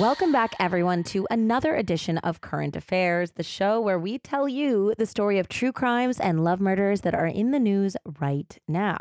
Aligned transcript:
Welcome 0.00 0.30
back, 0.30 0.54
everyone, 0.60 1.04
to 1.04 1.26
another 1.30 1.74
edition 1.74 2.18
of 2.18 2.42
Current 2.42 2.76
Affairs, 2.76 3.30
the 3.32 3.42
show 3.42 3.80
where 3.80 3.98
we 3.98 4.18
tell 4.18 4.46
you 4.46 4.92
the 4.98 5.06
story 5.06 5.38
of 5.38 5.48
true 5.48 5.72
crimes 5.72 6.20
and 6.20 6.44
love 6.44 6.60
murders 6.60 7.00
that 7.00 7.14
are 7.14 7.26
in 7.26 7.50
the 7.50 7.58
news 7.58 7.96
right 8.20 8.58
now. 8.68 8.98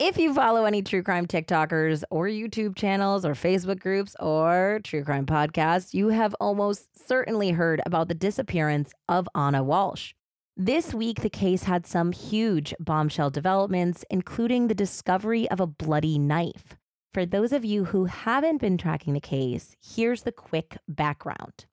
If 0.00 0.18
you 0.18 0.34
follow 0.34 0.64
any 0.64 0.82
true 0.82 1.04
crime 1.04 1.28
TikTokers 1.28 2.02
or 2.10 2.26
YouTube 2.26 2.74
channels 2.74 3.24
or 3.24 3.34
Facebook 3.34 3.78
groups 3.78 4.16
or 4.18 4.80
true 4.82 5.04
crime 5.04 5.24
podcasts, 5.24 5.94
you 5.94 6.08
have 6.08 6.34
almost 6.40 7.06
certainly 7.06 7.52
heard 7.52 7.80
about 7.86 8.08
the 8.08 8.14
disappearance 8.14 8.92
of 9.08 9.28
Ana 9.36 9.62
Walshe. 9.62 10.14
This 10.56 10.92
week, 10.92 11.20
the 11.20 11.30
case 11.30 11.62
had 11.64 11.86
some 11.86 12.10
huge 12.10 12.74
bombshell 12.80 13.30
developments, 13.30 14.04
including 14.10 14.66
the 14.66 14.74
discovery 14.74 15.48
of 15.50 15.60
a 15.60 15.66
bloody 15.66 16.18
knife. 16.18 16.76
For 17.14 17.24
those 17.24 17.52
of 17.52 17.64
you 17.64 17.84
who 17.84 18.06
haven't 18.06 18.60
been 18.60 18.76
tracking 18.76 19.14
the 19.14 19.20
case, 19.20 19.76
here's 19.80 20.24
the 20.24 20.32
quick 20.32 20.78
background. 20.88 21.66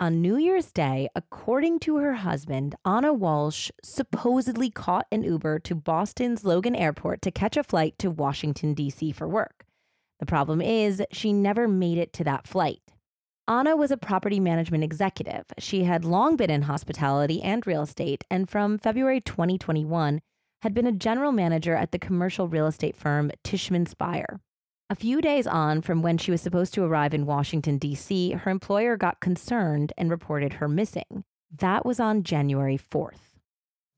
On 0.00 0.22
New 0.22 0.38
Year's 0.38 0.72
Day, 0.72 1.10
according 1.14 1.80
to 1.80 1.98
her 1.98 2.14
husband, 2.14 2.76
Ana 2.82 3.12
Walshe 3.12 3.70
supposedly 3.82 4.70
caught 4.70 5.06
an 5.12 5.22
Uber 5.22 5.58
to 5.58 5.74
Boston's 5.74 6.44
Logan 6.44 6.74
Airport 6.74 7.20
to 7.22 7.30
catch 7.30 7.58
a 7.58 7.62
flight 7.62 7.98
to 7.98 8.10
Washington, 8.10 8.72
D.C. 8.72 9.12
for 9.12 9.28
work. 9.28 9.66
The 10.18 10.24
problem 10.24 10.62
is, 10.62 11.02
she 11.12 11.30
never 11.30 11.68
made 11.68 11.98
it 11.98 12.14
to 12.14 12.24
that 12.24 12.46
flight. 12.46 12.80
Ana 13.46 13.76
was 13.76 13.90
a 13.90 13.98
property 13.98 14.40
management 14.40 14.82
executive. 14.82 15.44
She 15.58 15.84
had 15.84 16.06
long 16.06 16.36
been 16.36 16.50
in 16.50 16.62
hospitality 16.62 17.42
and 17.42 17.66
real 17.66 17.82
estate, 17.82 18.24
and 18.30 18.48
from 18.48 18.78
February 18.78 19.20
2021, 19.20 20.22
had 20.62 20.72
been 20.72 20.86
a 20.86 20.92
general 20.92 21.32
manager 21.32 21.74
at 21.74 21.92
the 21.92 21.98
commercial 21.98 22.48
real 22.48 22.66
estate 22.66 22.96
firm 22.96 23.30
Tishman 23.44 23.86
Speyer. 23.86 24.40
A 24.88 24.94
few 24.94 25.20
days 25.20 25.48
on 25.48 25.80
from 25.80 26.00
when 26.00 26.16
she 26.16 26.30
was 26.30 26.40
supposed 26.40 26.72
to 26.74 26.84
arrive 26.84 27.12
in 27.12 27.26
Washington, 27.26 27.76
D.C., 27.76 28.30
her 28.30 28.50
employer 28.52 28.96
got 28.96 29.18
concerned 29.18 29.92
and 29.98 30.10
reported 30.10 30.54
her 30.54 30.68
missing. 30.68 31.24
That 31.58 31.84
was 31.84 31.98
on 31.98 32.22
January 32.22 32.78
4th. 32.78 33.34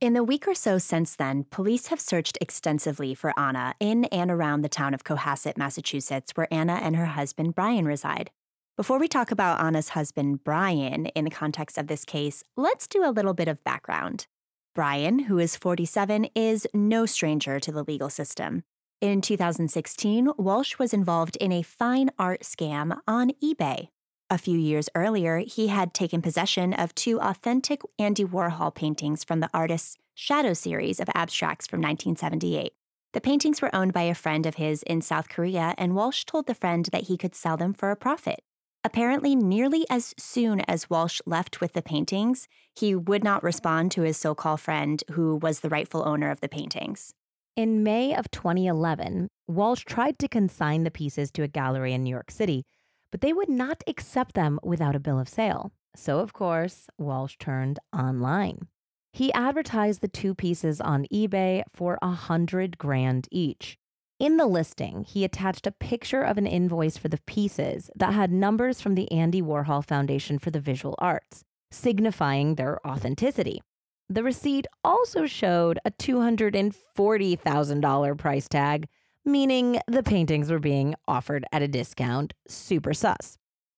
In 0.00 0.14
the 0.14 0.24
week 0.24 0.48
or 0.48 0.54
so 0.54 0.78
since 0.78 1.14
then, 1.14 1.44
police 1.50 1.88
have 1.88 2.00
searched 2.00 2.38
extensively 2.40 3.14
for 3.14 3.38
Ana 3.38 3.74
in 3.78 4.06
and 4.06 4.30
around 4.30 4.62
the 4.62 4.70
town 4.70 4.94
of 4.94 5.04
Cohasset, 5.04 5.58
Massachusetts, 5.58 6.32
where 6.34 6.48
Ana 6.50 6.80
and 6.82 6.96
her 6.96 7.04
husband 7.04 7.54
Brian 7.54 7.84
reside. 7.84 8.30
Before 8.74 8.98
we 8.98 9.08
talk 9.08 9.30
about 9.30 9.60
Ana's 9.60 9.90
husband 9.90 10.42
Brian 10.42 11.04
in 11.06 11.26
the 11.26 11.30
context 11.30 11.76
of 11.76 11.88
this 11.88 12.06
case, 12.06 12.42
let's 12.56 12.86
do 12.86 13.06
a 13.06 13.12
little 13.12 13.34
bit 13.34 13.48
of 13.48 13.62
background. 13.62 14.26
Brian, 14.74 15.18
who 15.18 15.38
is 15.38 15.54
47, 15.54 16.28
is 16.34 16.66
no 16.72 17.04
stranger 17.04 17.60
to 17.60 17.72
the 17.72 17.84
legal 17.84 18.08
system. 18.08 18.62
In 19.00 19.20
2016, 19.20 20.26
Walshe 20.40 20.76
was 20.80 20.92
involved 20.92 21.36
in 21.36 21.52
a 21.52 21.62
fine 21.62 22.10
art 22.18 22.40
scam 22.40 22.98
on 23.06 23.30
eBay. 23.40 23.90
A 24.28 24.38
few 24.38 24.58
years 24.58 24.88
earlier, 24.96 25.38
he 25.38 25.68
had 25.68 25.94
taken 25.94 26.20
possession 26.20 26.74
of 26.74 26.96
two 26.96 27.20
authentic 27.20 27.80
Andy 28.00 28.24
Warhol 28.24 28.74
paintings 28.74 29.22
from 29.22 29.38
the 29.38 29.50
artist's 29.54 29.96
Shadow 30.16 30.52
series 30.52 30.98
of 30.98 31.08
abstracts 31.14 31.68
from 31.68 31.80
1978. 31.80 32.72
The 33.12 33.20
paintings 33.20 33.62
were 33.62 33.72
owned 33.72 33.92
by 33.92 34.02
a 34.02 34.16
friend 34.16 34.44
of 34.46 34.56
his 34.56 34.82
in 34.82 35.00
South 35.00 35.28
Korea, 35.28 35.76
and 35.78 35.92
Walshe 35.92 36.24
told 36.24 36.48
the 36.48 36.54
friend 36.54 36.88
that 36.90 37.04
he 37.04 37.16
could 37.16 37.36
sell 37.36 37.56
them 37.56 37.74
for 37.74 37.92
a 37.92 37.96
profit. 37.96 38.40
Apparently, 38.82 39.36
nearly 39.36 39.86
as 39.88 40.12
soon 40.18 40.58
as 40.62 40.86
Walshe 40.86 41.20
left 41.24 41.60
with 41.60 41.74
the 41.74 41.82
paintings, 41.82 42.48
he 42.74 42.96
would 42.96 43.22
not 43.22 43.44
respond 43.44 43.92
to 43.92 44.02
his 44.02 44.16
so 44.16 44.34
called 44.34 44.60
friend, 44.60 45.04
who 45.12 45.36
was 45.36 45.60
the 45.60 45.68
rightful 45.68 46.02
owner 46.04 46.32
of 46.32 46.40
the 46.40 46.48
paintings. 46.48 47.14
In 47.58 47.82
May 47.82 48.14
of 48.14 48.30
2011, 48.30 49.26
Walshe 49.50 49.84
tried 49.84 50.16
to 50.20 50.28
consign 50.28 50.84
the 50.84 50.92
pieces 50.92 51.32
to 51.32 51.42
a 51.42 51.48
gallery 51.48 51.92
in 51.92 52.04
New 52.04 52.10
York 52.10 52.30
City, 52.30 52.62
but 53.10 53.20
they 53.20 53.32
would 53.32 53.48
not 53.48 53.82
accept 53.88 54.36
them 54.36 54.60
without 54.62 54.94
a 54.94 55.00
bill 55.00 55.18
of 55.18 55.28
sale. 55.28 55.72
So, 55.96 56.20
of 56.20 56.32
course, 56.32 56.86
Walshe 57.00 57.36
turned 57.36 57.80
online. 57.92 58.68
He 59.12 59.32
advertised 59.32 60.02
the 60.02 60.06
two 60.06 60.36
pieces 60.36 60.80
on 60.80 61.08
eBay 61.12 61.64
for 61.74 61.98
a 62.00 62.12
hundred 62.12 62.78
grand 62.78 63.26
each. 63.32 63.76
In 64.20 64.36
the 64.36 64.46
listing, 64.46 65.02
he 65.02 65.24
attached 65.24 65.66
a 65.66 65.72
picture 65.72 66.22
of 66.22 66.38
an 66.38 66.46
invoice 66.46 66.96
for 66.96 67.08
the 67.08 67.18
pieces 67.26 67.90
that 67.96 68.14
had 68.14 68.30
numbers 68.30 68.80
from 68.80 68.94
the 68.94 69.10
Andy 69.10 69.42
Warhol 69.42 69.84
Foundation 69.84 70.38
for 70.38 70.52
the 70.52 70.60
Visual 70.60 70.94
Arts, 71.00 71.42
signifying 71.72 72.54
their 72.54 72.78
authenticity. 72.86 73.62
The 74.10 74.22
receipt 74.22 74.66
also 74.82 75.26
showed 75.26 75.78
a 75.84 75.90
$240,000 75.90 78.18
price 78.18 78.48
tag, 78.48 78.88
meaning 79.24 79.80
the 79.86 80.02
paintings 80.02 80.50
were 80.50 80.58
being 80.58 80.94
offered 81.06 81.44
at 81.52 81.60
a 81.60 81.68
discount, 81.68 82.32
super 82.48 82.94
sus. 82.94 83.36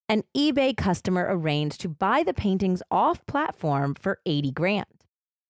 An 0.09 0.23
eBay 0.37 0.77
customer 0.77 1.27
arranged 1.29 1.81
to 1.81 1.89
buy 1.89 2.23
the 2.23 2.35
paintings 2.35 2.81
off 2.91 3.27
platform 3.27 3.95
for 3.95 4.21
80 4.25 4.53
grand. 4.53 4.85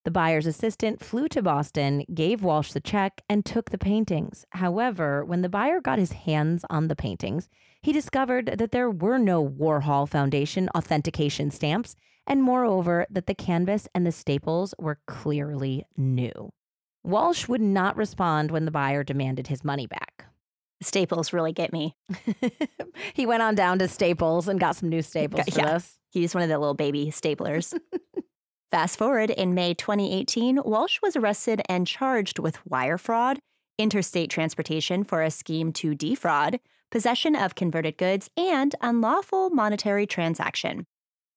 The 0.06 0.10
buyer's 0.10 0.46
assistant 0.46 1.04
flew 1.04 1.28
to 1.28 1.42
Boston, 1.42 2.06
gave 2.14 2.40
Walshe 2.40 2.72
the 2.72 2.80
check, 2.80 3.20
and 3.28 3.44
took 3.44 3.68
the 3.68 3.76
paintings. 3.76 4.46
However, 4.52 5.22
when 5.26 5.42
the 5.42 5.50
buyer 5.50 5.82
got 5.82 5.98
his 5.98 6.12
hands 6.12 6.64
on 6.70 6.88
the 6.88 6.96
paintings, 6.96 7.50
he 7.82 7.92
discovered 7.92 8.54
that 8.56 8.72
there 8.72 8.90
were 8.90 9.18
no 9.18 9.46
Warhol 9.46 10.08
Foundation 10.08 10.70
authentication 10.74 11.50
stamps 11.50 11.96
and 12.30 12.44
moreover, 12.44 13.06
that 13.10 13.26
the 13.26 13.34
canvas 13.34 13.88
and 13.92 14.06
the 14.06 14.12
staples 14.12 14.72
were 14.78 15.00
clearly 15.08 15.84
new. 15.96 16.50
Walshe 17.04 17.48
would 17.48 17.60
not 17.60 17.96
respond 17.96 18.52
when 18.52 18.66
the 18.66 18.70
buyer 18.70 19.02
demanded 19.02 19.48
his 19.48 19.64
money 19.64 19.88
back. 19.88 20.26
Staples 20.80 21.32
really 21.32 21.52
get 21.52 21.72
me. 21.72 21.96
he 23.14 23.26
went 23.26 23.42
on 23.42 23.56
down 23.56 23.80
to 23.80 23.88
Staples 23.88 24.46
and 24.46 24.60
got 24.60 24.76
some 24.76 24.88
new 24.88 25.02
staples 25.02 25.44
for 25.52 25.60
yeah. 25.60 25.72
this. 25.74 25.98
He 26.10 26.20
used 26.20 26.34
one 26.34 26.44
of 26.44 26.48
the 26.48 26.58
little 26.58 26.74
baby 26.74 27.06
staplers. 27.06 27.76
Fast 28.70 28.96
forward 28.96 29.30
in 29.30 29.52
May 29.52 29.74
2018, 29.74 30.58
Walshe 30.58 31.02
was 31.02 31.16
arrested 31.16 31.60
and 31.68 31.84
charged 31.84 32.38
with 32.38 32.64
wire 32.64 32.96
fraud, 32.96 33.40
interstate 33.76 34.30
transportation 34.30 35.02
for 35.02 35.20
a 35.20 35.32
scheme 35.32 35.72
to 35.72 35.96
defraud, 35.96 36.60
possession 36.92 37.34
of 37.34 37.56
converted 37.56 37.98
goods, 37.98 38.30
and 38.36 38.76
unlawful 38.80 39.50
monetary 39.50 40.06
transaction. 40.06 40.86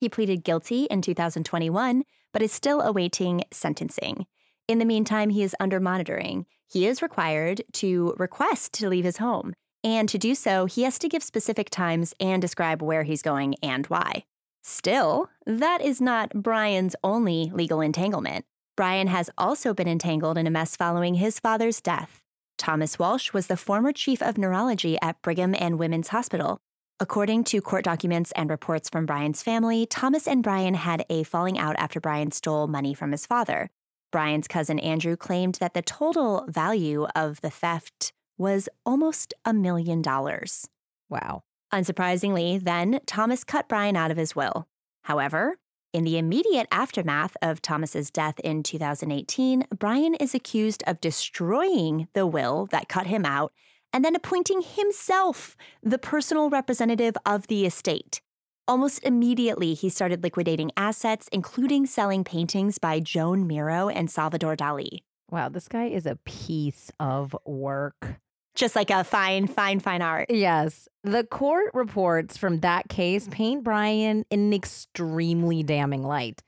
He 0.03 0.09
pleaded 0.09 0.44
guilty 0.44 0.84
in 0.91 1.02
2021, 1.02 2.03
but 2.34 2.41
is 2.41 2.52
still 2.52 2.81
awaiting 2.81 3.46
sentencing. 3.53 4.25
In 4.68 4.78
the 4.78 4.84
meantime, 4.84 5.30
he 5.30 5.44
is 5.44 5.56
under 5.62 5.80
monitoring. 5.80 6.46
He 6.69 6.86
is 6.86 7.02
required 7.02 7.62
to 7.75 8.14
request 8.18 8.74
to 8.74 8.90
leave 8.90 9.06
his 9.06 9.19
home. 9.19 9.53
And 9.81 10.09
to 10.09 10.18
do 10.18 10.36
so, 10.36 10.66
he 10.66 10.84
has 10.84 11.00
to 11.00 11.08
give 11.08 11.24
specific 11.24 11.69
times 11.69 12.14
and 12.19 12.41
describe 12.41 12.81
where 12.81 13.03
he's 13.03 13.22
going 13.22 13.56
and 13.64 13.86
why. 13.86 14.25
Still, 14.62 15.30
that 15.46 15.80
is 15.80 16.02
not 16.02 16.34
Brian's 16.34 16.97
only 17.02 17.50
legal 17.53 17.80
entanglement. 17.80 18.44
Brian 18.75 19.08
has 19.08 19.30
also 19.38 19.74
been 19.74 19.88
entangled 19.88 20.38
in 20.38 20.46
a 20.46 20.52
mess 20.52 20.75
following 20.75 21.14
his 21.14 21.40
father's 21.40 21.80
death. 21.80 22.22
Thomas 22.58 22.97
Walshe 22.97 23.31
was 23.31 23.47
the 23.47 23.56
former 23.56 23.94
chief 23.94 24.22
of 24.22 24.38
neurology 24.38 24.97
at 25.02 25.22
Brigham 25.22 25.56
and 25.58 25.80
Women's 25.80 26.09
Hospital, 26.09 26.59
According 26.99 27.45
to 27.45 27.59
court 27.59 27.83
documents 27.83 28.31
and 28.35 28.49
reports 28.49 28.87
from 28.87 29.05
Brian's 29.05 29.41
family, 29.41 29.85
Thomas 29.85 30.27
and 30.27 30.43
Brian 30.43 30.75
had 30.75 31.05
a 31.09 31.23
falling 31.23 31.57
out 31.57 31.75
after 31.77 31.99
Brian 31.99 32.31
stole 32.31 32.67
money 32.67 32.93
from 32.93 33.11
his 33.11 33.25
father. 33.25 33.71
Brian's 34.11 34.47
cousin 34.47 34.77
Andrew 34.77 35.17
claimed 35.17 35.55
that 35.55 35.73
the 35.73 35.81
total 35.81 36.45
value 36.47 37.07
of 37.15 37.41
the 37.41 37.49
theft 37.49 38.13
was 38.37 38.69
almost 38.85 39.33
a 39.43 39.53
million 39.53 40.03
dollars. 40.03 40.69
Wow. 41.09 41.43
Unsurprisingly, 41.73 42.63
then, 42.63 42.99
Thomas 43.07 43.43
cut 43.43 43.67
Brian 43.67 43.97
out 43.97 44.11
of 44.11 44.17
his 44.17 44.35
will. 44.35 44.67
However, 45.05 45.57
in 45.93 46.03
the 46.03 46.19
immediate 46.19 46.67
aftermath 46.71 47.35
of 47.41 47.61
Thomas's 47.61 48.11
death 48.11 48.39
in 48.41 48.61
2018, 48.61 49.65
Brian 49.77 50.13
is 50.15 50.35
accused 50.35 50.83
of 50.85 51.01
destroying 51.01 52.07
the 52.13 52.28
will 52.28 52.67
that 52.67 52.87
cut 52.87 53.07
him 53.07 53.25
out 53.25 53.51
and 53.93 54.03
then 54.03 54.16
appointing 54.16 54.61
himself 54.61 55.55
the 55.81 55.99
personal 55.99 56.49
representative 56.49 57.16
of 57.25 57.47
the 57.47 57.66
estate. 57.66 58.19
Almost 58.67 59.03
immediately, 59.03 59.73
he 59.73 59.90
started 59.90 60.23
liquidating 60.23 60.72
assets, 60.75 61.29
including 61.31 61.85
selling 61.85 62.23
paintings 62.23 62.79
by 62.79 62.99
Joan 62.99 63.45
Miro 63.45 63.90
and 63.90 64.09
Salvador 64.09 64.55
Dali. 64.55 64.99
Wow, 65.29 65.49
this 65.49 65.67
guy 65.67 65.85
is 65.85 66.05
a 66.05 66.17
piece 66.25 66.91
of 66.99 67.35
work. 67.45 68.19
Just 68.55 68.75
like 68.75 68.90
a 68.90 69.03
fine, 69.03 69.47
fine, 69.47 69.79
fine 69.79 70.01
art. 70.01 70.29
Yes. 70.29 70.87
The 71.03 71.23
court 71.23 71.72
reports 71.73 72.37
from 72.37 72.59
that 72.59 72.87
case 72.87 73.28
paint 73.29 73.63
Brian 73.63 74.25
in 74.29 74.39
an 74.39 74.53
extremely 74.53 75.63
damning 75.63 76.03
light. 76.03 76.43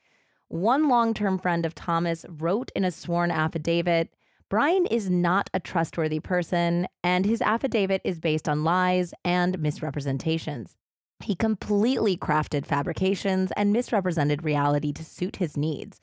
One 0.48 0.88
long 0.88 1.13
term 1.13 1.39
friend 1.39 1.65
of 1.65 1.74
Thomas 1.74 2.25
wrote 2.30 2.71
in 2.75 2.86
a 2.86 2.91
sworn 2.91 3.31
affidavit 3.31 4.13
Brian 4.50 4.86
is 4.86 5.09
not 5.09 5.50
a 5.53 5.59
trustworthy 5.59 6.19
person, 6.19 6.88
and 7.03 7.25
his 7.25 7.42
affidavit 7.42 8.01
is 8.03 8.19
based 8.19 8.47
on 8.47 8.63
lies 8.63 9.13
and 9.24 9.59
misrepresentations. 9.59 10.75
He 11.24 11.33
completely 11.33 12.15
crafted 12.15 12.65
fabrications 12.65 13.51
and 13.57 13.74
misrepresented 13.74 14.44
reality 14.44 14.94
to 14.94 15.03
suit 15.03 15.38
his 15.38 15.57
needs, 15.57 16.00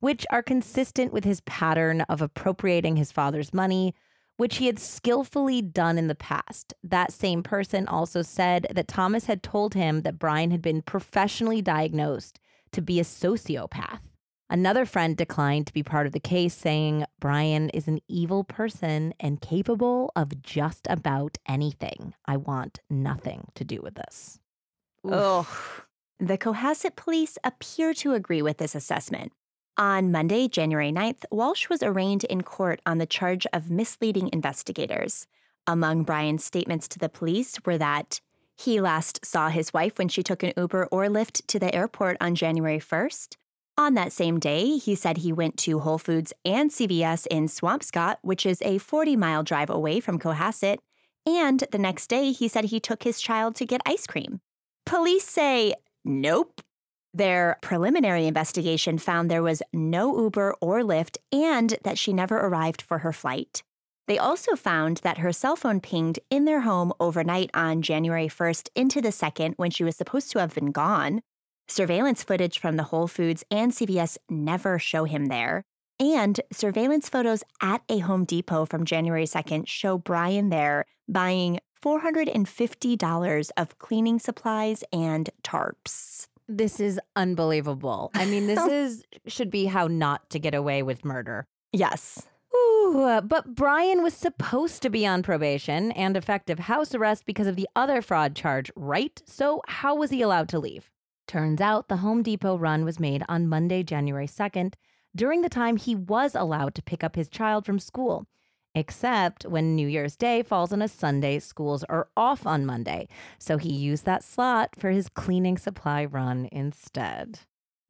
which 0.00 0.26
are 0.30 0.42
consistent 0.42 1.12
with 1.12 1.24
his 1.24 1.40
pattern 1.42 2.00
of 2.02 2.20
appropriating 2.20 2.96
his 2.96 3.12
father's 3.12 3.54
money, 3.54 3.94
which 4.36 4.56
he 4.56 4.66
had 4.66 4.80
skillfully 4.80 5.62
done 5.62 5.96
in 5.96 6.08
the 6.08 6.14
past. 6.16 6.74
That 6.82 7.12
same 7.12 7.44
person 7.44 7.86
also 7.86 8.22
said 8.22 8.66
that 8.74 8.88
Thomas 8.88 9.26
had 9.26 9.42
told 9.42 9.74
him 9.74 10.02
that 10.02 10.18
Brian 10.18 10.50
had 10.50 10.62
been 10.62 10.82
professionally 10.82 11.62
diagnosed 11.62 12.40
to 12.72 12.82
be 12.82 12.98
a 12.98 13.04
sociopath. 13.04 14.00
Another 14.54 14.86
friend 14.86 15.16
declined 15.16 15.66
to 15.66 15.72
be 15.72 15.82
part 15.82 16.06
of 16.06 16.12
the 16.12 16.20
case, 16.20 16.54
saying 16.54 17.04
Brian 17.18 17.70
is 17.70 17.88
an 17.88 17.98
evil 18.06 18.44
person 18.44 19.12
and 19.18 19.40
capable 19.40 20.12
of 20.14 20.42
just 20.42 20.86
about 20.88 21.38
anything. 21.48 22.14
I 22.24 22.36
want 22.36 22.78
nothing 22.88 23.48
to 23.56 23.64
do 23.64 23.80
with 23.82 23.96
this. 23.96 24.38
Ugh. 25.10 25.44
The 26.20 26.38
Cohasset 26.38 26.94
police 26.94 27.36
appear 27.42 27.92
to 27.94 28.12
agree 28.12 28.42
with 28.42 28.58
this 28.58 28.76
assessment. 28.76 29.32
On 29.76 30.12
Monday, 30.12 30.46
January 30.46 30.92
9th, 30.92 31.24
Walshe 31.32 31.68
was 31.68 31.82
arraigned 31.82 32.22
in 32.22 32.44
court 32.44 32.80
on 32.86 32.98
the 32.98 33.06
charge 33.06 33.48
of 33.52 33.72
misleading 33.72 34.30
investigators. 34.32 35.26
Among 35.66 36.04
Brian's 36.04 36.44
statements 36.44 36.86
to 36.86 37.00
the 37.00 37.08
police 37.08 37.58
were 37.66 37.78
that 37.78 38.20
he 38.54 38.80
last 38.80 39.26
saw 39.26 39.48
his 39.48 39.72
wife 39.72 39.98
when 39.98 40.08
she 40.08 40.22
took 40.22 40.44
an 40.44 40.52
Uber 40.56 40.86
or 40.92 41.06
Lyft 41.06 41.44
to 41.48 41.58
the 41.58 41.74
airport 41.74 42.16
on 42.20 42.36
January 42.36 42.78
1st. 42.78 43.34
On 43.76 43.94
that 43.94 44.12
same 44.12 44.38
day, 44.38 44.76
he 44.76 44.94
said 44.94 45.18
he 45.18 45.32
went 45.32 45.56
to 45.58 45.80
Whole 45.80 45.98
Foods 45.98 46.32
and 46.44 46.70
CVS 46.70 47.26
in 47.28 47.46
Swampscott, 47.46 48.16
which 48.22 48.46
is 48.46 48.62
a 48.62 48.78
40 48.78 49.16
mile 49.16 49.42
drive 49.42 49.68
away 49.68 49.98
from 49.98 50.18
Cohasset. 50.18 50.78
And 51.26 51.64
the 51.72 51.78
next 51.78 52.06
day, 52.06 52.30
he 52.30 52.46
said 52.46 52.66
he 52.66 52.78
took 52.78 53.02
his 53.02 53.20
child 53.20 53.56
to 53.56 53.66
get 53.66 53.80
ice 53.84 54.06
cream. 54.06 54.40
Police 54.86 55.24
say, 55.24 55.74
nope, 56.04 56.60
their 57.12 57.58
preliminary 57.62 58.26
investigation 58.26 58.98
found 58.98 59.30
there 59.30 59.42
was 59.42 59.62
no 59.72 60.20
Uber 60.20 60.54
or 60.60 60.82
Lyft 60.82 61.16
and 61.32 61.76
that 61.82 61.98
she 61.98 62.12
never 62.12 62.36
arrived 62.38 62.82
for 62.82 62.98
her 62.98 63.12
flight. 63.12 63.62
They 64.06 64.18
also 64.18 64.54
found 64.54 64.98
that 64.98 65.18
her 65.18 65.32
cell 65.32 65.56
phone 65.56 65.80
pinged 65.80 66.18
in 66.28 66.44
their 66.44 66.60
home 66.60 66.92
overnight 67.00 67.50
on 67.54 67.82
January 67.82 68.28
1st 68.28 68.68
into 68.74 69.00
the 69.00 69.08
2nd 69.08 69.54
when 69.56 69.70
she 69.70 69.84
was 69.84 69.96
supposed 69.96 70.30
to 70.32 70.40
have 70.40 70.54
been 70.54 70.72
gone. 70.72 71.22
Surveillance 71.66 72.22
footage 72.22 72.58
from 72.58 72.76
the 72.76 72.84
Whole 72.84 73.08
Foods 73.08 73.42
and 73.50 73.72
CVS 73.72 74.18
never 74.28 74.78
show 74.78 75.04
him 75.04 75.26
there. 75.26 75.64
And 75.98 76.40
surveillance 76.52 77.08
photos 77.08 77.42
at 77.62 77.82
a 77.88 78.00
Home 78.00 78.24
Depot 78.24 78.66
from 78.66 78.84
January 78.84 79.24
2nd 79.24 79.66
show 79.66 79.96
Brian 79.96 80.50
there 80.50 80.84
buying 81.08 81.60
$450 81.82 83.50
of 83.56 83.78
cleaning 83.78 84.18
supplies 84.18 84.84
and 84.92 85.30
tarps. 85.42 86.28
This 86.46 86.80
is 86.80 87.00
unbelievable. 87.16 88.10
I 88.14 88.26
mean, 88.26 88.46
this 88.46 88.64
is 88.70 89.04
should 89.26 89.50
be 89.50 89.66
how 89.66 89.86
not 89.86 90.28
to 90.30 90.38
get 90.38 90.54
away 90.54 90.82
with 90.82 91.04
murder. 91.04 91.46
Yes. 91.72 92.26
Ooh, 92.54 93.20
but 93.24 93.54
Brian 93.54 94.02
was 94.02 94.14
supposed 94.14 94.82
to 94.82 94.90
be 94.90 95.06
on 95.06 95.22
probation 95.22 95.92
and 95.92 96.16
effective 96.16 96.60
house 96.60 96.94
arrest 96.94 97.24
because 97.24 97.46
of 97.46 97.56
the 97.56 97.68
other 97.74 98.02
fraud 98.02 98.36
charge, 98.36 98.70
right? 98.76 99.22
So, 99.26 99.62
how 99.66 99.94
was 99.94 100.10
he 100.10 100.22
allowed 100.22 100.48
to 100.50 100.58
leave? 100.58 100.90
Turns 101.26 101.60
out 101.60 101.88
the 101.88 101.98
Home 101.98 102.22
Depot 102.22 102.56
run 102.56 102.84
was 102.84 103.00
made 103.00 103.24
on 103.28 103.48
Monday, 103.48 103.82
January 103.82 104.26
2nd, 104.26 104.74
during 105.16 105.42
the 105.42 105.48
time 105.48 105.76
he 105.76 105.94
was 105.94 106.34
allowed 106.34 106.74
to 106.74 106.82
pick 106.82 107.02
up 107.02 107.16
his 107.16 107.28
child 107.28 107.64
from 107.64 107.78
school. 107.78 108.26
Except 108.74 109.46
when 109.46 109.76
New 109.76 109.86
Year's 109.86 110.16
Day 110.16 110.42
falls 110.42 110.72
on 110.72 110.82
a 110.82 110.88
Sunday, 110.88 111.38
schools 111.38 111.84
are 111.84 112.08
off 112.16 112.44
on 112.46 112.66
Monday. 112.66 113.08
So 113.38 113.56
he 113.56 113.72
used 113.72 114.04
that 114.04 114.24
slot 114.24 114.70
for 114.76 114.90
his 114.90 115.08
cleaning 115.08 115.56
supply 115.56 116.04
run 116.04 116.48
instead. 116.50 117.40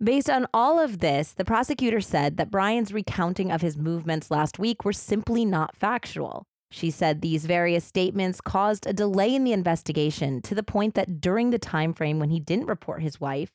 Based 0.02 0.28
on 0.28 0.46
all 0.52 0.78
of 0.78 0.98
this, 0.98 1.32
the 1.32 1.44
prosecutor 1.44 2.02
said 2.02 2.36
that 2.36 2.50
Brian's 2.50 2.92
recounting 2.92 3.50
of 3.50 3.62
his 3.62 3.78
movements 3.78 4.30
last 4.30 4.58
week 4.58 4.84
were 4.84 4.92
simply 4.92 5.46
not 5.46 5.74
factual. 5.74 6.46
She 6.74 6.90
said 6.90 7.20
these 7.20 7.46
various 7.46 7.84
statements 7.84 8.40
caused 8.40 8.84
a 8.84 8.92
delay 8.92 9.32
in 9.32 9.44
the 9.44 9.52
investigation 9.52 10.42
to 10.42 10.56
the 10.56 10.64
point 10.64 10.94
that 10.94 11.20
during 11.20 11.50
the 11.50 11.58
time 11.58 11.94
frame 11.94 12.18
when 12.18 12.30
he 12.30 12.40
didn't 12.40 12.66
report 12.66 13.00
his 13.00 13.20
wife 13.20 13.52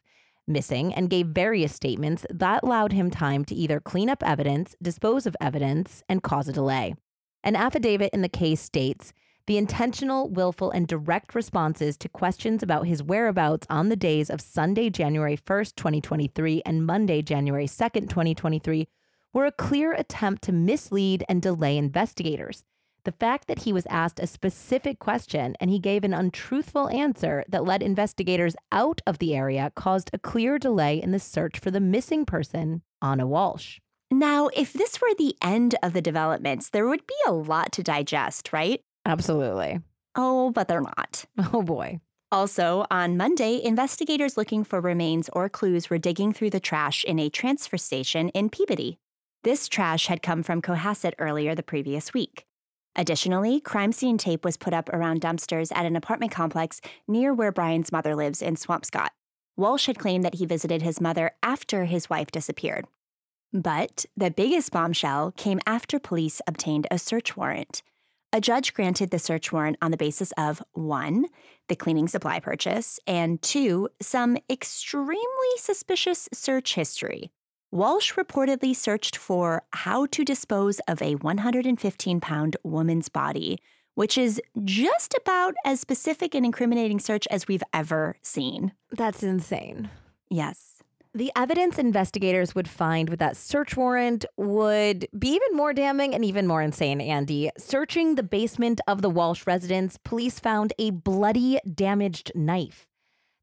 missing 0.47 0.93
and 0.93 1.09
gave 1.09 1.27
various 1.27 1.75
statements, 1.75 2.25
that 2.29 2.63
allowed 2.63 2.93
him 2.93 3.11
time 3.11 3.43
to 3.43 3.53
either 3.53 3.81
clean 3.81 4.09
up 4.09 4.23
evidence, 4.23 4.73
dispose 4.81 5.25
of 5.25 5.35
evidence, 5.41 6.01
and 6.07 6.23
cause 6.23 6.47
a 6.47 6.53
delay. 6.53 6.95
An 7.43 7.57
affidavit 7.57 8.09
in 8.13 8.21
the 8.21 8.29
case 8.29 8.61
states 8.61 9.11
the 9.47 9.57
intentional, 9.57 10.29
willful, 10.29 10.71
and 10.71 10.87
direct 10.87 11.35
responses 11.35 11.97
to 11.97 12.07
questions 12.07 12.63
about 12.63 12.87
his 12.87 13.03
whereabouts 13.03 13.67
on 13.69 13.89
the 13.89 13.97
days 13.97 14.29
of 14.29 14.39
Sunday, 14.39 14.89
January 14.89 15.35
1st, 15.35 15.75
2023, 15.75 16.61
and 16.65 16.85
Monday, 16.85 17.21
January 17.21 17.67
2nd, 17.67 18.07
2023, 18.07 18.87
were 19.33 19.45
a 19.45 19.51
clear 19.51 19.91
attempt 19.91 20.41
to 20.43 20.53
mislead 20.53 21.25
and 21.27 21.41
delay 21.41 21.77
investigators. 21.77 22.63
The 23.09 23.25
fact 23.25 23.47
that 23.47 23.63
he 23.63 23.73
was 23.73 23.87
asked 23.89 24.19
a 24.19 24.27
specific 24.27 24.99
question 24.99 25.55
and 25.59 25.71
he 25.71 25.79
gave 25.79 26.03
an 26.03 26.13
untruthful 26.13 26.89
answer 26.89 27.43
that 27.49 27.63
led 27.63 27.81
investigators 27.81 28.55
out 28.71 29.01
of 29.07 29.17
the 29.17 29.35
area 29.35 29.71
caused 29.75 30.11
a 30.13 30.19
clear 30.19 30.59
delay 30.59 31.01
in 31.01 31.09
the 31.09 31.17
search 31.17 31.57
for 31.57 31.71
the 31.71 31.79
missing 31.79 32.23
person, 32.23 32.83
Ana 33.01 33.25
Walshe. 33.25 33.79
Now, 34.11 34.49
if 34.55 34.73
this 34.73 35.01
were 35.01 35.15
the 35.17 35.35
end 35.41 35.73
of 35.81 35.93
the 35.93 36.03
developments, 36.03 36.69
there 36.69 36.87
would 36.87 37.07
be 37.07 37.15
a 37.25 37.31
lot 37.31 37.71
to 37.71 37.81
digest, 37.81 38.53
right? 38.53 38.79
Absolutely. 39.07 39.79
Oh, 40.13 40.51
but 40.51 40.67
they're 40.67 40.79
not. 40.79 41.25
Oh 41.51 41.63
boy. 41.63 41.99
Also, 42.31 42.85
on 42.91 43.17
Monday, 43.17 43.59
investigators 43.59 44.37
looking 44.37 44.63
for 44.63 44.79
remains 44.79 45.31
or 45.33 45.49
clues 45.49 45.89
were 45.89 45.97
digging 45.97 46.31
through 46.31 46.51
the 46.51 46.59
trash 46.59 47.03
in 47.03 47.17
a 47.17 47.27
transfer 47.27 47.77
station 47.79 48.29
in 48.29 48.51
Peabody. 48.51 48.99
This 49.43 49.67
trash 49.67 50.05
had 50.05 50.21
come 50.21 50.43
from 50.43 50.61
Cohasset 50.61 51.13
earlier 51.17 51.55
the 51.55 51.63
previous 51.63 52.13
week. 52.13 52.45
Additionally, 52.95 53.59
crime 53.61 53.91
scene 53.91 54.17
tape 54.17 54.43
was 54.43 54.57
put 54.57 54.73
up 54.73 54.89
around 54.89 55.21
dumpsters 55.21 55.71
at 55.75 55.85
an 55.85 55.95
apartment 55.95 56.31
complex 56.31 56.81
near 57.07 57.33
where 57.33 57.51
Brian's 57.51 57.91
mother 57.91 58.15
lives 58.15 58.41
in 58.41 58.55
Swampscott. 58.55 59.09
Walshe 59.57 59.87
had 59.87 59.99
claimed 59.99 60.23
that 60.23 60.35
he 60.35 60.45
visited 60.45 60.81
his 60.81 61.01
mother 61.01 61.31
after 61.43 61.85
his 61.85 62.09
wife 62.09 62.31
disappeared. 62.31 62.85
But 63.51 64.05
the 64.15 64.31
biggest 64.31 64.71
bombshell 64.71 65.33
came 65.35 65.59
after 65.65 65.99
police 65.99 66.41
obtained 66.47 66.87
a 66.91 66.99
search 66.99 67.35
warrant. 67.35 67.81
A 68.31 68.39
judge 68.39 68.73
granted 68.75 69.09
the 69.09 69.17
search 69.17 69.51
warrant 69.51 69.77
on 69.81 69.89
the 69.89 69.97
basis 69.97 70.31
of 70.37 70.61
one, 70.73 71.25
the 71.67 71.75
cleaning 71.75 72.07
supply 72.07 72.39
purchase, 72.39 72.99
and 73.07 73.41
two, 73.41 73.89
some 73.99 74.37
extremely 74.49 75.57
suspicious 75.57 76.29
search 76.31 76.75
history. 76.75 77.31
Walshe 77.73 78.15
reportedly 78.15 78.75
searched 78.75 79.15
for 79.15 79.61
how 79.73 80.07
to 80.07 80.25
dispose 80.25 80.79
of 80.87 81.01
a 81.03 81.15
115 81.15 82.19
pound 82.19 82.57
woman's 82.63 83.09
body, 83.09 83.59
which 83.93 84.17
is 84.17 84.41
just 84.65 85.13
about 85.13 85.53
as 85.63 85.79
specific 85.79 86.33
and 86.33 86.43
incriminating 86.43 86.99
search 86.99 87.27
as 87.27 87.47
we've 87.47 87.63
ever 87.71 88.17
seen. 88.23 88.71
That's 88.91 89.21
insane. 89.21 89.91
Yes. 90.31 90.81
The 91.13 91.31
evidence 91.35 91.77
investigators 91.77 92.55
would 92.55 92.67
find 92.67 93.07
with 93.07 93.19
that 93.19 93.37
search 93.37 93.77
warrant 93.77 94.25
would 94.35 95.07
be 95.17 95.29
even 95.29 95.55
more 95.55 95.73
damning 95.73 96.15
and 96.15 96.25
even 96.25 96.47
more 96.47 96.63
insane, 96.63 96.99
Andie. 97.01 97.51
Searching 97.57 98.15
the 98.15 98.23
basement 98.23 98.81
of 98.87 99.03
the 99.03 99.11
Walshe 99.11 99.45
residence, 99.45 99.97
police 100.03 100.39
found 100.39 100.73
a 100.79 100.89
bloody, 100.89 101.59
damaged 101.71 102.31
knife. 102.33 102.87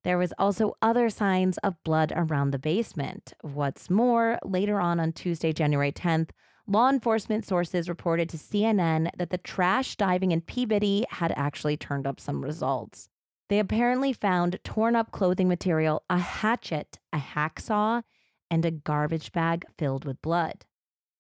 There 0.07 0.19
was 0.19 0.33
also 0.39 0.77
other 0.81 1.11
signs 1.11 1.59
of 1.65 1.83
blood 1.83 2.13
around 2.15 2.53
the 2.53 2.61
basement. 2.61 3.33
What's 3.41 3.91
more, 3.91 4.39
later 4.45 4.79
on 4.79 5.01
on 5.01 5.11
Tuesday, 5.11 5.53
January 5.53 5.91
10th, 5.91 6.31
law 6.69 6.89
enforcement 6.89 7.45
sources 7.45 7.89
reported 7.89 8.29
to 8.29 8.37
CNN 8.37 9.11
that 9.19 9.31
the 9.31 9.39
trash 9.39 9.97
diving 9.97 10.31
in 10.31 10.43
Peabody 10.43 11.07
had 11.11 11.33
actually 11.35 11.77
turned 11.77 12.07
up 12.07 12.21
some 12.21 12.45
results. 12.45 13.09
They 13.49 13.59
apparently 13.59 14.13
found 14.13 14.61
torn 14.63 14.95
up 14.95 15.11
clothing 15.11 15.49
material, 15.49 16.05
a 16.09 16.19
hatchet, 16.19 17.01
a 17.13 17.19
hacksaw, 17.19 18.05
and 18.49 18.65
a 18.65 18.71
garbage 18.71 19.33
bag 19.33 19.65
filled 19.77 20.05
with 20.05 20.23
blood. 20.23 20.67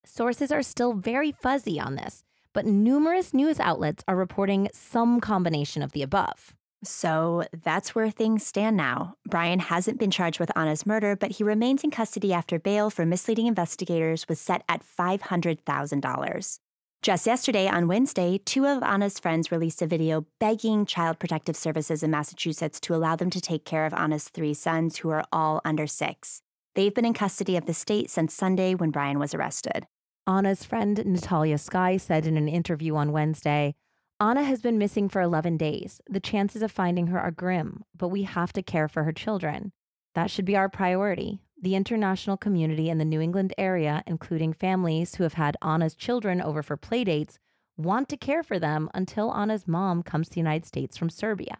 Sources 0.04 0.52
are 0.52 0.62
still 0.62 0.92
very 0.92 1.32
fuzzy 1.32 1.80
on 1.80 1.96
this, 1.96 2.22
but 2.52 2.66
numerous 2.66 3.34
news 3.34 3.58
outlets 3.58 4.04
are 4.06 4.14
reporting 4.14 4.68
some 4.72 5.18
combination 5.20 5.82
of 5.82 5.90
the 5.90 6.02
above. 6.02 6.54
So 6.84 7.44
that's 7.64 7.94
where 7.94 8.10
things 8.10 8.46
stand 8.46 8.76
now. 8.76 9.16
Brian 9.28 9.60
hasn't 9.60 9.98
been 9.98 10.10
charged 10.10 10.38
with 10.38 10.56
Ana's 10.56 10.86
murder, 10.86 11.16
but 11.16 11.32
he 11.32 11.44
remains 11.44 11.82
in 11.82 11.90
custody 11.90 12.32
after 12.32 12.58
bail 12.58 12.90
for 12.90 13.06
misleading 13.06 13.46
investigators 13.46 14.28
was 14.28 14.40
set 14.40 14.62
at 14.68 14.82
$500,000. 14.84 16.58
Just 17.02 17.26
yesterday, 17.26 17.68
on 17.68 17.88
Wednesday, 17.88 18.38
two 18.44 18.66
of 18.66 18.82
Ana's 18.82 19.18
friends 19.18 19.52
released 19.52 19.80
a 19.80 19.86
video 19.86 20.26
begging 20.40 20.84
Child 20.86 21.18
Protective 21.18 21.56
Services 21.56 22.02
in 22.02 22.10
Massachusetts 22.10 22.80
to 22.80 22.94
allow 22.94 23.14
them 23.14 23.30
to 23.30 23.40
take 23.40 23.64
care 23.64 23.86
of 23.86 23.94
Ana's 23.94 24.28
three 24.28 24.54
sons, 24.54 24.98
who 24.98 25.10
are 25.10 25.24
all 25.32 25.60
under 25.64 25.86
six. 25.86 26.42
They've 26.74 26.92
been 26.92 27.04
in 27.04 27.14
custody 27.14 27.56
of 27.56 27.66
the 27.66 27.74
state 27.74 28.10
since 28.10 28.34
Sunday 28.34 28.74
when 28.74 28.90
Brian 28.90 29.18
was 29.18 29.34
arrested. 29.34 29.86
Ana's 30.26 30.64
friend 30.64 31.00
Natalia 31.06 31.58
Sky 31.58 31.96
said 31.96 32.26
in 32.26 32.36
an 32.36 32.48
interview 32.48 32.96
on 32.96 33.12
Wednesday 33.12 33.76
Ana 34.18 34.44
has 34.44 34.62
been 34.62 34.78
missing 34.78 35.10
for 35.10 35.20
11 35.20 35.58
days. 35.58 36.00
The 36.08 36.20
chances 36.20 36.62
of 36.62 36.72
finding 36.72 37.08
her 37.08 37.20
are 37.20 37.30
grim, 37.30 37.84
but 37.94 38.08
we 38.08 38.22
have 38.22 38.52
to 38.54 38.62
care 38.62 38.88
for 38.88 39.04
her 39.04 39.12
children. 39.12 39.72
That 40.14 40.30
should 40.30 40.46
be 40.46 40.56
our 40.56 40.68
priority 40.68 41.40
the 41.60 41.74
international 41.74 42.36
community 42.36 42.90
in 42.90 42.98
the 42.98 43.04
New 43.04 43.20
England 43.20 43.54
area, 43.56 44.02
including 44.06 44.52
families 44.52 45.14
who 45.14 45.22
have 45.22 45.34
had 45.34 45.56
Ana's 45.62 45.94
children 45.94 46.40
over 46.40 46.62
for 46.62 46.76
playdates, 46.76 47.38
want 47.78 48.08
to 48.10 48.16
care 48.16 48.42
for 48.42 48.58
them 48.58 48.90
until 48.94 49.30
Ana's 49.30 49.66
mom 49.66 50.02
comes 50.02 50.28
to 50.28 50.34
the 50.34 50.40
United 50.40 50.66
States 50.66 50.96
from 50.96 51.08
Serbia. 51.08 51.58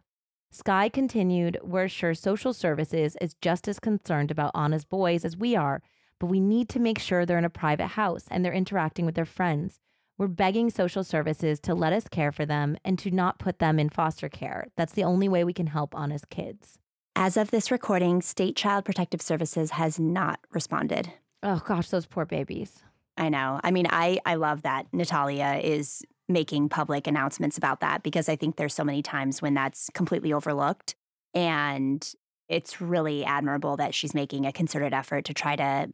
Sky 0.51 0.89
continued, 0.89 1.59
We're 1.63 1.89
sure 1.89 2.15
social 2.15 2.53
services 2.53 3.17
is 3.21 3.35
just 3.41 3.69
as 3.69 3.81
concerned 3.81 4.31
about 4.31 4.53
Ana's 4.55 4.85
boys 4.85 5.25
as 5.25 5.37
we 5.37 5.57
are, 5.57 5.83
but 6.21 6.27
we 6.27 6.41
need 6.41 6.69
to 6.71 6.79
make 6.79 6.99
sure 6.99 7.25
they're 7.25 7.39
in 7.39 7.45
a 7.45 7.51
private 7.51 7.89
house 7.89 8.27
and 8.31 8.45
they're 8.45 8.53
interacting 8.53 9.07
with 9.07 9.15
their 9.15 9.25
friends. 9.25 9.81
We're 10.19 10.29
begging 10.29 10.71
social 10.71 11.05
services 11.05 11.61
to 11.61 11.75
let 11.75 11.93
us 11.93 12.09
care 12.09 12.33
for 12.33 12.47
them 12.47 12.79
and 12.85 12.99
to 13.01 13.11
not 13.11 13.39
put 13.39 13.59
them 13.59 13.79
in 13.79 13.91
foster 13.91 14.31
care. 14.31 14.69
That's 14.77 14.95
the 14.95 15.05
only 15.05 15.29
way 15.29 15.45
we 15.45 15.53
can 15.53 15.67
help 15.67 15.95
Ana's 15.95 16.25
kids. 16.31 16.79
As 17.15 17.37
of 17.37 17.51
this 17.51 17.71
recording, 17.71 18.23
State 18.23 18.57
Child 18.57 18.87
Protective 18.87 19.21
Services 19.21 19.73
has 19.73 20.01
not 20.01 20.41
responded. 20.53 21.13
Oh 21.43 21.63
gosh, 21.65 21.91
those 21.91 22.07
poor 22.07 22.25
babies. 22.25 22.83
I 23.19 23.29
know. 23.29 23.61
I 23.63 23.71
mean, 23.71 23.87
I 23.91 24.19
I 24.25 24.35
love 24.37 24.63
that 24.63 24.87
Natalia 24.93 25.61
is 25.63 26.03
making 26.29 26.71
public 26.71 27.07
announcements 27.07 27.57
about 27.57 27.81
that 27.81 28.03
because 28.03 28.29
I 28.29 28.37
think 28.37 28.57
there's 28.57 28.75
so 28.75 28.85
many 28.85 29.03
times 29.03 29.41
when 29.41 29.55
that's 29.55 29.91
completely 29.95 30.33
overlooked 30.33 30.95
and 31.35 32.15
it's 32.49 32.81
really 32.81 33.25
admirable 33.25 33.77
that 33.77 33.95
she's 33.95 34.15
making 34.15 34.47
a 34.47 34.53
concerted 34.53 34.93
effort 34.93 35.25
to 35.27 35.35
try 35.35 35.57
to 35.57 35.89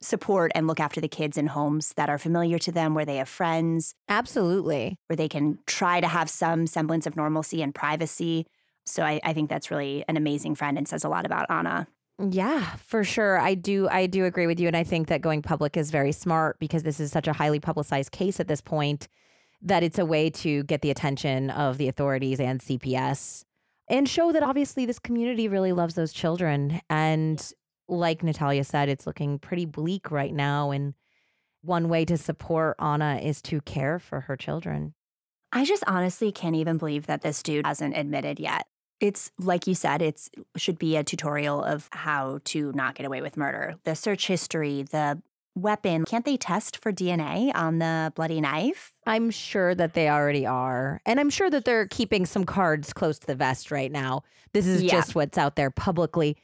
support 0.00 0.52
and 0.54 0.66
look 0.66 0.80
after 0.80 1.00
the 1.00 1.08
kids 1.08 1.36
in 1.36 1.48
homes 1.48 1.92
that 1.96 2.08
are 2.08 2.18
familiar 2.18 2.58
to 2.60 2.72
them, 2.72 2.94
where 2.94 3.04
they 3.04 3.16
have 3.16 3.28
friends. 3.28 3.94
Absolutely. 4.08 4.98
Where 5.08 5.16
they 5.16 5.28
can 5.28 5.58
try 5.66 6.00
to 6.00 6.08
have 6.08 6.28
some 6.30 6.66
semblance 6.66 7.06
of 7.06 7.16
normalcy 7.16 7.62
and 7.62 7.74
privacy. 7.74 8.46
So 8.84 9.02
I, 9.02 9.20
I 9.24 9.32
think 9.32 9.50
that's 9.50 9.70
really 9.70 10.04
an 10.08 10.16
amazing 10.16 10.54
friend 10.54 10.78
and 10.78 10.86
says 10.86 11.04
a 11.04 11.08
lot 11.08 11.26
about 11.26 11.50
Ana. 11.50 11.88
Yeah, 12.18 12.76
for 12.76 13.04
sure. 13.04 13.38
I 13.38 13.54
do 13.54 13.88
I 13.90 14.06
do 14.06 14.24
agree 14.24 14.46
with 14.46 14.58
you 14.58 14.68
and 14.68 14.76
I 14.76 14.84
think 14.84 15.08
that 15.08 15.20
going 15.20 15.42
public 15.42 15.76
is 15.76 15.90
very 15.90 16.12
smart 16.12 16.58
because 16.58 16.82
this 16.82 16.98
is 16.98 17.12
such 17.12 17.28
a 17.28 17.34
highly 17.34 17.60
publicized 17.60 18.10
case 18.10 18.40
at 18.40 18.48
this 18.48 18.62
point 18.62 19.08
that 19.60 19.82
it's 19.82 19.98
a 19.98 20.06
way 20.06 20.30
to 20.30 20.62
get 20.64 20.80
the 20.80 20.90
attention 20.90 21.50
of 21.50 21.76
the 21.76 21.88
authorities 21.88 22.40
and 22.40 22.60
CPS 22.60 23.44
and 23.88 24.08
show 24.08 24.32
that 24.32 24.42
obviously 24.42 24.86
this 24.86 24.98
community 24.98 25.46
really 25.46 25.72
loves 25.72 25.94
those 25.94 26.12
children 26.12 26.80
and 26.88 27.52
like 27.88 28.22
Natalia 28.22 28.64
said, 28.64 28.88
it's 28.88 29.06
looking 29.06 29.38
pretty 29.38 29.64
bleak 29.64 30.10
right 30.10 30.34
now. 30.34 30.70
And 30.70 30.94
one 31.62 31.88
way 31.88 32.04
to 32.04 32.16
support 32.16 32.76
Ana 32.78 33.20
is 33.22 33.42
to 33.42 33.60
care 33.60 33.98
for 33.98 34.20
her 34.22 34.36
children. 34.36 34.94
I 35.52 35.64
just 35.64 35.84
honestly 35.86 36.32
can't 36.32 36.56
even 36.56 36.78
believe 36.78 37.06
that 37.06 37.22
this 37.22 37.42
dude 37.42 37.66
hasn't 37.66 37.96
admitted 37.96 38.38
yet. 38.38 38.66
It's 39.00 39.30
like 39.38 39.66
you 39.66 39.74
said, 39.74 40.00
it 40.00 40.28
should 40.56 40.78
be 40.78 40.96
a 40.96 41.04
tutorial 41.04 41.62
of 41.62 41.88
how 41.92 42.40
to 42.44 42.72
not 42.72 42.94
get 42.94 43.06
away 43.06 43.20
with 43.20 43.36
murder. 43.36 43.74
The 43.84 43.94
search 43.94 44.26
history, 44.26 44.82
the 44.82 45.20
weapon. 45.56 46.04
Can't 46.04 46.24
they 46.24 46.36
test 46.36 46.76
for 46.76 46.92
DNA 46.92 47.50
on 47.54 47.78
the 47.78 48.12
bloody 48.14 48.40
knife? 48.40 48.92
I'm 49.06 49.30
sure 49.30 49.74
that 49.74 49.94
they 49.94 50.08
already 50.08 50.46
are. 50.46 51.00
And 51.04 51.18
I'm 51.18 51.30
sure 51.30 51.50
that 51.50 51.64
they're 51.64 51.86
keeping 51.86 52.26
some 52.26 52.44
cards 52.44 52.92
close 52.92 53.18
to 53.18 53.26
the 53.26 53.34
vest 53.34 53.70
right 53.70 53.90
now. 53.90 54.22
This 54.52 54.66
is 54.66 54.82
yeah. 54.82 54.92
just 54.92 55.14
what's 55.14 55.38
out 55.38 55.56
there 55.56 55.70
publicly. 55.70 56.36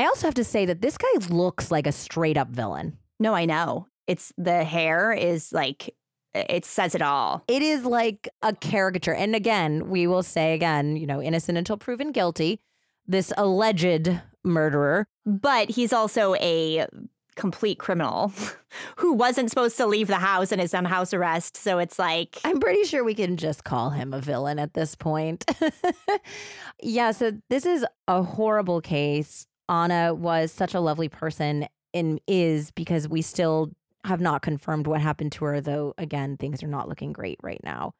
I 0.00 0.04
also 0.04 0.26
have 0.26 0.34
to 0.34 0.44
say 0.44 0.64
that 0.64 0.80
this 0.80 0.96
guy 0.96 1.08
looks 1.28 1.70
like 1.70 1.86
a 1.86 1.92
straight 1.92 2.38
up 2.38 2.48
villain. 2.48 2.96
No, 3.18 3.34
I 3.34 3.44
know. 3.44 3.86
It's 4.06 4.32
the 4.38 4.64
hair 4.64 5.12
is 5.12 5.52
like 5.52 5.94
it 6.32 6.64
says 6.64 6.94
it 6.94 7.02
all. 7.02 7.44
It 7.48 7.60
is 7.60 7.84
like 7.84 8.28
a 8.40 8.54
caricature. 8.54 9.12
And 9.12 9.34
again, 9.34 9.90
we 9.90 10.06
will 10.06 10.22
say 10.22 10.54
again, 10.54 10.96
you 10.96 11.06
know, 11.06 11.20
innocent 11.20 11.58
until 11.58 11.76
proven 11.76 12.12
guilty. 12.12 12.60
This 13.06 13.30
alleged 13.36 14.10
murderer. 14.42 15.06
But 15.26 15.68
he's 15.70 15.92
also 15.92 16.34
a 16.36 16.86
complete 17.36 17.78
criminal 17.78 18.32
who 18.96 19.12
wasn't 19.12 19.50
supposed 19.50 19.76
to 19.76 19.86
leave 19.86 20.06
the 20.06 20.16
house 20.16 20.50
and 20.50 20.62
is 20.62 20.72
on 20.72 20.86
house 20.86 21.12
arrest. 21.12 21.58
So 21.58 21.78
it's 21.78 21.98
like. 21.98 22.38
I'm 22.42 22.58
pretty 22.58 22.84
sure 22.84 23.04
we 23.04 23.14
can 23.14 23.36
just 23.36 23.64
call 23.64 23.90
him 23.90 24.14
a 24.14 24.20
villain 24.20 24.58
at 24.58 24.72
this 24.72 24.94
point. 24.94 25.44
yeah. 26.82 27.10
So 27.10 27.32
this 27.50 27.66
is 27.66 27.84
a 28.08 28.22
horrible 28.22 28.80
case. 28.80 29.46
Ana 29.70 30.12
was 30.12 30.50
such 30.50 30.74
a 30.74 30.80
lovely 30.80 31.08
person 31.08 31.66
and 31.94 32.20
is 32.26 32.72
because 32.72 33.08
we 33.08 33.22
still 33.22 33.70
have 34.04 34.20
not 34.20 34.42
confirmed 34.42 34.86
what 34.86 35.00
happened 35.00 35.32
to 35.32 35.44
her, 35.44 35.60
though, 35.60 35.94
again, 35.96 36.36
things 36.36 36.62
are 36.62 36.68
not 36.68 36.88
looking 36.88 37.12
great 37.12 37.38
right 37.42 37.60
now. 37.62 37.92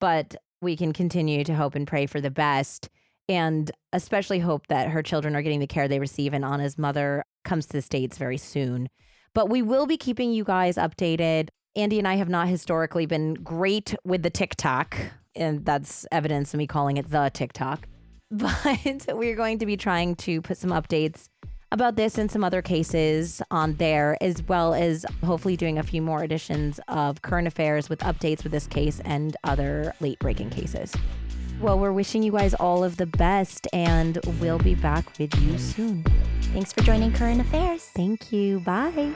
But 0.00 0.36
we 0.62 0.76
can 0.76 0.92
continue 0.92 1.42
to 1.44 1.54
hope 1.54 1.74
and 1.74 1.86
pray 1.86 2.06
for 2.06 2.20
the 2.20 2.30
best 2.30 2.88
and 3.28 3.70
especially 3.92 4.38
hope 4.40 4.66
that 4.68 4.90
her 4.90 5.02
children 5.02 5.34
are 5.34 5.42
getting 5.42 5.60
the 5.60 5.66
care 5.66 5.88
they 5.88 6.00
receive 6.00 6.32
and 6.32 6.44
Ana's 6.44 6.78
mother 6.78 7.24
comes 7.44 7.66
to 7.66 7.72
the 7.72 7.82
States 7.82 8.18
very 8.18 8.36
soon. 8.36 8.88
But 9.34 9.48
we 9.48 9.62
will 9.62 9.86
be 9.86 9.96
keeping 9.96 10.32
you 10.32 10.44
guys 10.44 10.76
updated. 10.76 11.48
Andie 11.76 11.98
and 11.98 12.08
I 12.08 12.16
have 12.16 12.28
not 12.28 12.48
historically 12.48 13.06
been 13.06 13.34
great 13.34 13.94
with 14.04 14.22
the 14.22 14.30
TikTok, 14.30 14.96
and 15.36 15.64
that's 15.64 16.06
evidence 16.10 16.52
of 16.52 16.58
me 16.58 16.66
calling 16.66 16.96
it 16.96 17.10
the 17.10 17.30
TikTok. 17.32 17.86
but 19.06 19.16
we're 19.16 19.36
going 19.36 19.58
to 19.58 19.66
be 19.66 19.76
trying 19.76 20.14
to 20.16 20.40
put 20.40 20.56
some 20.56 20.70
updates 20.70 21.28
about 21.72 21.96
this 21.96 22.18
and 22.18 22.30
some 22.30 22.42
other 22.42 22.62
cases 22.62 23.42
on 23.50 23.74
there, 23.76 24.16
as 24.20 24.42
well 24.44 24.74
as 24.74 25.04
hopefully 25.24 25.56
doing 25.56 25.78
a 25.78 25.82
few 25.82 26.02
more 26.02 26.22
editions 26.22 26.80
of 26.88 27.22
current 27.22 27.46
affairs 27.46 27.88
with 27.88 28.00
updates 28.00 28.42
with 28.42 28.52
this 28.52 28.66
case 28.66 29.00
and 29.04 29.36
other 29.44 29.94
late 30.00 30.18
breaking 30.18 30.50
cases. 30.50 30.92
Well, 31.60 31.78
we're 31.78 31.92
wishing 31.92 32.22
you 32.22 32.32
guys 32.32 32.54
all 32.54 32.82
of 32.82 32.96
the 32.96 33.06
best, 33.06 33.68
and 33.72 34.18
we'll 34.40 34.58
be 34.58 34.74
back 34.74 35.18
with 35.18 35.34
you 35.42 35.58
soon. 35.58 36.04
Thanks 36.52 36.72
for 36.72 36.82
joining 36.82 37.12
Current 37.12 37.40
Affairs. 37.40 37.84
Thank 37.94 38.32
you. 38.32 38.60
Bye. 38.60 39.12